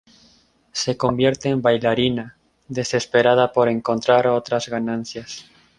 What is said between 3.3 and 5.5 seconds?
por encontrar otras ganancias.